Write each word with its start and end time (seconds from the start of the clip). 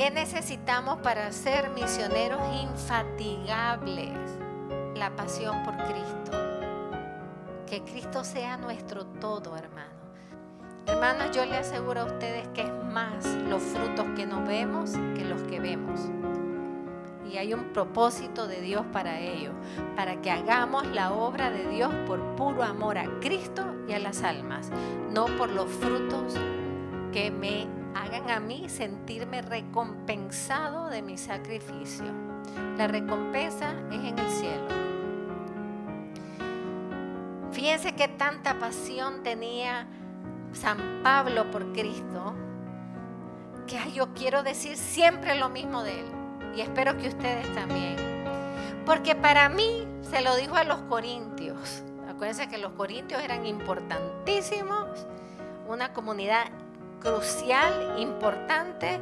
¿Qué 0.00 0.10
necesitamos 0.10 0.96
para 1.00 1.30
ser 1.30 1.68
misioneros 1.72 2.40
infatigables? 2.62 4.08
La 4.94 5.14
pasión 5.14 5.62
por 5.62 5.76
Cristo. 5.76 6.30
Que 7.66 7.82
Cristo 7.82 8.24
sea 8.24 8.56
nuestro 8.56 9.04
todo, 9.04 9.58
hermano. 9.58 9.90
Hermanos, 10.86 11.36
yo 11.36 11.44
le 11.44 11.58
aseguro 11.58 12.00
a 12.00 12.04
ustedes 12.04 12.48
que 12.54 12.62
es 12.62 12.84
más 12.90 13.26
los 13.26 13.62
frutos 13.62 14.06
que 14.16 14.24
nos 14.24 14.48
vemos 14.48 14.92
que 15.14 15.26
los 15.26 15.42
que 15.42 15.60
vemos. 15.60 16.00
Y 17.30 17.36
hay 17.36 17.52
un 17.52 17.74
propósito 17.74 18.48
de 18.48 18.62
Dios 18.62 18.86
para 18.94 19.20
ello, 19.20 19.52
para 19.96 20.22
que 20.22 20.30
hagamos 20.30 20.86
la 20.86 21.12
obra 21.12 21.50
de 21.50 21.68
Dios 21.68 21.92
por 22.06 22.36
puro 22.36 22.62
amor 22.62 22.96
a 22.96 23.04
Cristo 23.20 23.66
y 23.86 23.92
a 23.92 23.98
las 23.98 24.22
almas, 24.22 24.70
no 25.10 25.26
por 25.36 25.50
los 25.50 25.70
frutos 25.70 26.36
que 27.12 27.30
me 27.30 27.79
hagan 28.10 28.30
a 28.30 28.40
mí 28.40 28.68
sentirme 28.68 29.40
recompensado 29.40 30.88
de 30.88 31.00
mi 31.00 31.16
sacrificio. 31.16 32.06
La 32.76 32.88
recompensa 32.88 33.72
es 33.90 34.00
en 34.00 34.18
el 34.18 34.30
cielo. 34.30 34.68
Fíjense 37.52 37.94
que 37.94 38.08
tanta 38.08 38.58
pasión 38.58 39.22
tenía 39.22 39.86
San 40.52 41.02
Pablo 41.04 41.50
por 41.52 41.72
Cristo, 41.72 42.34
que 43.66 43.92
yo 43.92 44.12
quiero 44.14 44.42
decir 44.42 44.76
siempre 44.76 45.36
lo 45.36 45.48
mismo 45.48 45.84
de 45.84 46.00
él. 46.00 46.06
Y 46.56 46.62
espero 46.62 46.96
que 46.96 47.08
ustedes 47.08 47.52
también. 47.54 47.96
Porque 48.84 49.14
para 49.14 49.48
mí 49.48 49.86
se 50.02 50.20
lo 50.20 50.34
dijo 50.34 50.56
a 50.56 50.64
los 50.64 50.80
corintios. 50.82 51.84
Acuérdense 52.08 52.48
que 52.48 52.58
los 52.58 52.72
corintios 52.72 53.22
eran 53.22 53.46
importantísimos, 53.46 55.06
una 55.68 55.92
comunidad 55.92 56.46
crucial, 57.00 57.98
importante, 57.98 59.00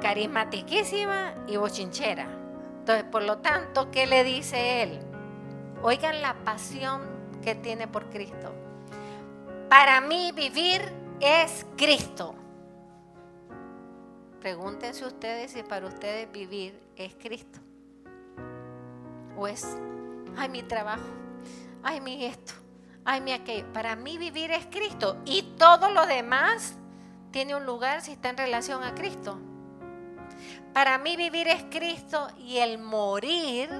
carismatiquísima 0.00 1.34
y 1.46 1.56
bochinchera. 1.56 2.26
Entonces, 2.80 3.04
por 3.04 3.22
lo 3.22 3.38
tanto, 3.38 3.90
¿qué 3.90 4.06
le 4.06 4.24
dice 4.24 4.82
él? 4.82 5.00
Oigan 5.82 6.22
la 6.22 6.34
pasión 6.44 7.02
que 7.42 7.54
tiene 7.54 7.88
por 7.88 8.10
Cristo. 8.10 8.52
Para 9.68 10.00
mí 10.00 10.32
vivir 10.32 10.82
es 11.20 11.66
Cristo. 11.76 12.34
Pregúntense 14.40 15.04
ustedes 15.04 15.52
si 15.52 15.62
para 15.62 15.86
ustedes 15.86 16.30
vivir 16.32 16.78
es 16.96 17.14
Cristo. 17.14 17.60
O 19.36 19.46
es, 19.46 19.76
ay, 20.36 20.48
mi 20.48 20.62
trabajo, 20.62 21.04
ay, 21.82 22.00
mi 22.00 22.24
esto, 22.24 22.54
ay, 23.04 23.20
mi 23.20 23.32
aquello. 23.32 23.70
Para 23.72 23.96
mí 23.96 24.18
vivir 24.18 24.50
es 24.50 24.66
Cristo. 24.66 25.18
Y 25.24 25.42
todo 25.58 25.90
lo 25.90 26.06
demás 26.06 26.76
tiene 27.30 27.54
un 27.54 27.64
lugar 27.64 28.02
si 28.02 28.12
está 28.12 28.30
en 28.30 28.36
relación 28.36 28.82
a 28.82 28.94
Cristo. 28.94 29.38
Para 30.72 30.98
mí 30.98 31.16
vivir 31.16 31.48
es 31.48 31.64
Cristo 31.64 32.28
y 32.38 32.58
el 32.58 32.78
morir 32.78 33.70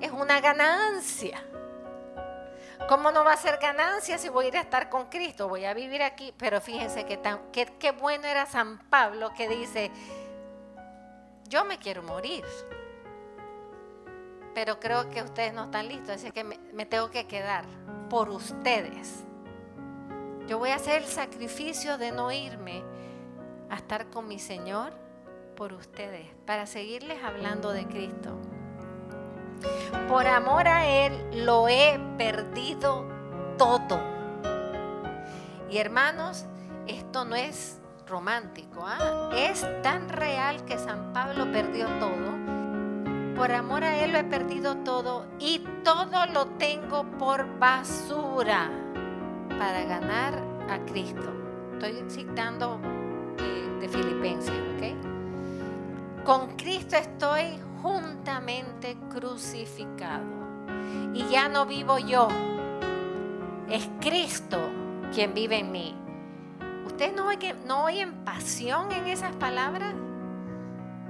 es 0.00 0.10
una 0.10 0.40
ganancia. 0.40 1.42
¿Cómo 2.88 3.10
no 3.10 3.24
va 3.24 3.32
a 3.32 3.36
ser 3.36 3.58
ganancia 3.58 4.18
si 4.18 4.28
voy 4.28 4.46
a 4.46 4.48
ir 4.48 4.56
a 4.56 4.60
estar 4.60 4.88
con 4.88 5.06
Cristo? 5.06 5.48
Voy 5.48 5.64
a 5.64 5.74
vivir 5.74 6.02
aquí. 6.02 6.32
Pero 6.36 6.60
fíjense 6.60 7.04
que 7.04 7.20
qué, 7.78 7.90
bueno 7.90 8.26
era 8.26 8.46
San 8.46 8.78
Pablo 8.90 9.32
que 9.34 9.48
dice, 9.48 9.90
yo 11.48 11.64
me 11.64 11.78
quiero 11.78 12.02
morir. 12.02 12.44
Pero 14.54 14.78
creo 14.78 15.10
que 15.10 15.22
ustedes 15.22 15.52
no 15.52 15.64
están 15.64 15.88
listos, 15.88 16.10
así 16.10 16.30
que 16.30 16.44
me 16.44 16.86
tengo 16.86 17.10
que 17.10 17.26
quedar 17.26 17.64
por 18.08 18.30
ustedes. 18.30 19.26
Yo 20.46 20.58
voy 20.58 20.70
a 20.70 20.76
hacer 20.76 21.02
el 21.02 21.08
sacrificio 21.08 21.98
de 21.98 22.12
no 22.12 22.30
irme 22.30 22.84
a 23.68 23.76
estar 23.76 24.10
con 24.10 24.28
mi 24.28 24.38
Señor 24.38 24.92
por 25.56 25.72
ustedes, 25.72 26.26
para 26.46 26.66
seguirles 26.66 27.22
hablando 27.24 27.72
de 27.72 27.86
Cristo. 27.86 28.38
Por 30.08 30.26
amor 30.26 30.68
a 30.68 30.86
Él 30.86 31.44
lo 31.44 31.68
he 31.68 31.98
perdido 32.16 33.06
todo. 33.58 33.98
Y 35.68 35.78
hermanos, 35.78 36.44
esto 36.86 37.24
no 37.24 37.34
es 37.34 37.80
romántico, 38.06 38.84
¿ah? 38.86 39.30
es 39.34 39.66
tan 39.82 40.08
real 40.08 40.64
que 40.64 40.78
San 40.78 41.12
Pablo 41.12 41.50
perdió 41.50 41.88
todo. 41.98 42.36
Por 43.34 43.50
amor 43.50 43.82
a 43.82 43.96
Él 44.04 44.12
lo 44.12 44.18
he 44.18 44.24
perdido 44.24 44.76
todo 44.76 45.26
y 45.40 45.58
todo 45.82 46.26
lo 46.26 46.46
tengo 46.58 47.04
por 47.18 47.58
basura 47.58 48.70
para 49.58 49.84
ganar 49.84 50.45
a 50.68 50.78
Cristo. 50.86 51.32
Estoy 51.74 52.04
citando 52.08 52.78
de, 53.36 53.78
de 53.80 53.88
Filipenses, 53.88 54.54
¿ok? 54.76 56.24
Con 56.24 56.56
Cristo 56.56 56.96
estoy 56.96 57.60
juntamente 57.82 58.96
crucificado. 59.10 60.24
Y 61.14 61.24
ya 61.28 61.48
no 61.48 61.66
vivo 61.66 61.98
yo, 61.98 62.28
es 63.70 63.88
Cristo 64.00 64.58
quien 65.14 65.34
vive 65.34 65.58
en 65.58 65.72
mí. 65.72 65.94
¿Ustedes 66.84 67.14
no 67.14 67.28
oyen, 67.28 67.56
no 67.66 67.84
oyen 67.84 68.24
pasión 68.24 68.92
en 68.92 69.06
esas 69.06 69.34
palabras? 69.36 69.94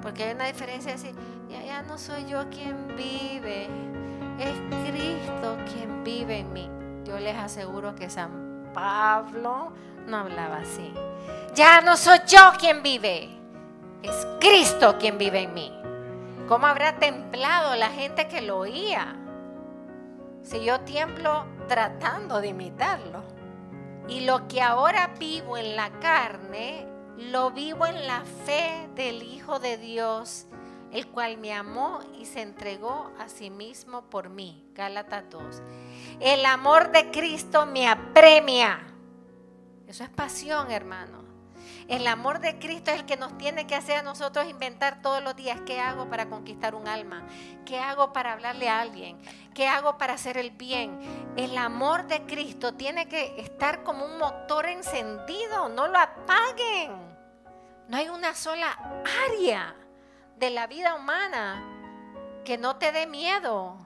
Porque 0.03 0.25
hay 0.25 0.35
una 0.35 0.47
diferencia 0.47 0.95
así, 0.95 1.11
ya, 1.49 1.65
ya 1.65 1.83
no 1.83 1.99
soy 1.99 2.27
yo 2.27 2.49
quien 2.51 2.89
vive, 2.97 3.69
es 4.39 4.55
Cristo 4.89 5.57
quien 5.73 6.05
vive 6.05 6.41
en 6.41 6.53
mí. 6.53 6.71
Yo 7.05 7.19
les 7.19 7.37
aseguro 7.37 7.95
que 7.95 8.11
San 8.11 8.46
Pablo 8.77 9.73
no 10.07 10.19
hablaba 10.19 10.59
así. 10.59 10.93
Ya 11.55 11.81
no 11.81 11.97
soy 11.97 12.19
yo 12.27 12.53
quien 12.59 12.83
vive, 12.83 13.31
es 14.03 14.27
Cristo 14.39 14.97
quien 14.99 15.17
vive 15.17 15.45
en 15.45 15.55
mí. 15.55 15.73
¿Cómo 16.47 16.67
habrá 16.67 16.99
templado 16.99 17.75
la 17.75 17.89
gente 17.89 18.29
que 18.29 18.43
lo 18.43 18.59
oía? 18.59 19.17
Si 20.43 20.63
yo 20.63 20.81
tiemblo 20.81 21.47
tratando 21.69 22.43
de 22.43 22.49
imitarlo. 22.49 23.23
Y 24.09 24.21
lo 24.27 24.47
que 24.47 24.61
ahora 24.61 25.15
vivo 25.19 25.57
en 25.57 25.75
la 25.75 25.89
carne, 25.99 26.87
lo 27.17 27.53
vivo 27.53 27.87
en 27.87 28.07
la 28.07 28.25
fe 28.45 28.91
del 28.95 29.23
Hijo 29.23 29.59
de 29.59 29.79
Dios, 29.79 30.49
el 30.97 31.09
cual 31.09 31.37
me 31.37 31.53
amó 31.53 32.01
y 32.19 32.25
se 32.25 32.41
entregó 32.41 33.13
a 33.19 33.29
sí 33.29 33.51
mismo 33.51 34.09
por 34.09 34.31
mí. 34.31 34.65
Gálatas 34.73 35.25
2. 35.29 35.63
El 36.21 36.47
amor 36.47 36.91
de 36.91 37.11
Cristo 37.11 37.67
me 37.67 37.87
apremia. 37.87 38.81
Eso 39.87 40.05
es 40.05 40.09
pasión, 40.09 40.71
hermano. 40.71 41.23
El 41.87 42.07
amor 42.07 42.41
de 42.41 42.59
Cristo 42.59 42.93
es 42.93 43.01
el 43.01 43.05
que 43.05 43.19
nos 43.19 43.37
tiene 43.37 43.67
que 43.67 43.75
hacer 43.75 43.99
a 43.99 44.03
nosotros 44.03 44.49
inventar 44.49 45.03
todos 45.03 45.23
los 45.23 45.37
días 45.37 45.61
qué 45.67 45.81
hago 45.81 46.09
para 46.09 46.31
conquistar 46.31 46.75
un 46.75 46.89
alma, 46.89 47.27
qué 47.67 47.79
hago 47.79 48.15
para 48.15 48.33
hablarle 48.33 48.71
a 48.71 48.81
alguien, 48.81 49.19
qué 49.55 49.69
hago 49.69 49.99
para 49.99 50.15
hacer 50.15 50.39
el 50.39 50.51
bien. 50.51 50.99
El 51.37 51.59
amor 51.59 52.07
de 52.07 52.23
Cristo 52.23 52.73
tiene 52.73 53.07
que 53.07 53.39
estar 53.39 53.83
como 53.83 54.07
un 54.07 54.17
motor 54.17 54.65
encendido, 54.65 55.69
no 55.69 55.89
lo 55.89 55.99
apaguen. 55.99 56.91
No 57.87 57.99
hay 57.99 58.09
una 58.09 58.35
sola 58.35 59.03
área 59.29 59.77
de 60.37 60.51
la 60.51 60.67
vida 60.67 60.95
humana 60.95 61.63
que 62.45 62.59
no 62.59 62.77
te 62.77 62.93
dé 62.93 63.07
miedo. 63.07 63.77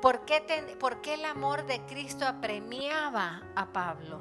¿Por 0.00 0.24
qué, 0.24 0.42
¿Por 0.78 1.02
qué 1.02 1.14
el 1.14 1.24
amor 1.26 1.66
de 1.66 1.80
Cristo 1.82 2.26
apremiaba 2.26 3.42
a 3.54 3.66
Pablo? 3.66 4.20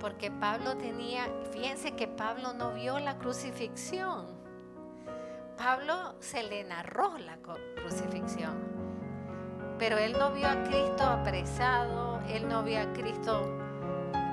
Porque 0.00 0.30
Pablo 0.30 0.78
tenía, 0.78 1.28
fíjense 1.52 1.92
que 1.92 2.08
Pablo 2.08 2.54
no 2.54 2.72
vio 2.72 2.98
la 2.98 3.18
crucifixión. 3.18 4.26
Pablo 5.58 6.14
se 6.20 6.42
le 6.42 6.64
narró 6.64 7.18
la 7.18 7.36
crucifixión. 7.76 8.54
Pero 9.78 9.98
él 9.98 10.14
no 10.18 10.32
vio 10.32 10.48
a 10.48 10.62
Cristo 10.64 11.04
apresado, 11.04 12.20
él 12.28 12.48
no 12.48 12.62
vio 12.62 12.80
a 12.80 12.92
Cristo 12.94 13.42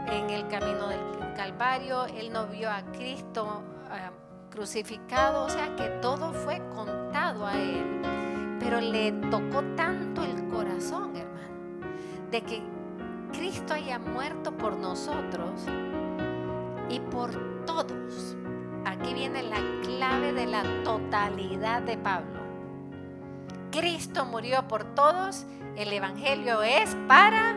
en 0.07 0.29
el 0.29 0.47
camino 0.47 0.87
del 0.87 1.33
Calvario, 1.35 2.05
él 2.05 2.31
no 2.31 2.47
vio 2.47 2.71
a 2.71 2.81
Cristo 2.93 3.61
ah, 3.91 4.11
crucificado, 4.57 5.45
o 5.45 5.49
sea 5.49 5.75
que 5.75 5.87
todo 6.01 6.33
fue 6.33 6.59
contado 6.73 7.45
a 7.45 7.53
él. 7.53 8.01
Pero 8.59 8.81
le 8.81 9.11
tocó 9.29 9.61
tanto 9.75 10.23
el 10.23 10.47
corazón, 10.47 11.15
hermano, 11.15 11.93
de 12.31 12.41
que 12.41 12.63
Cristo 13.33 13.75
haya 13.75 13.99
muerto 13.99 14.51
por 14.57 14.75
nosotros 14.75 15.61
y 16.89 16.99
por 16.99 17.65
todos. 17.65 18.35
Aquí 18.83 19.13
viene 19.13 19.43
la 19.43 19.59
clave 19.83 20.33
de 20.33 20.47
la 20.47 20.63
totalidad 20.83 21.83
de 21.83 21.97
Pablo. 21.99 22.41
Cristo 23.71 24.25
murió 24.25 24.67
por 24.67 24.95
todos, 24.95 25.45
el 25.75 25.93
Evangelio 25.93 26.63
es 26.63 26.97
para 27.07 27.55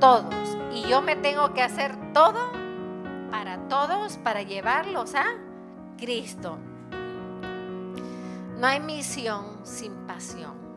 todos. 0.00 0.58
Y 0.74 0.88
yo 0.88 1.02
me 1.02 1.14
tengo 1.14 1.54
que 1.54 1.62
hacer 1.62 1.94
todo 2.12 2.50
para 3.30 3.68
todos, 3.68 4.16
para 4.16 4.42
llevarlos 4.42 5.14
a 5.14 5.24
Cristo. 6.02 6.58
No 8.58 8.66
hay 8.66 8.80
misión 8.80 9.64
sin 9.64 9.92
pasión. 10.04 10.71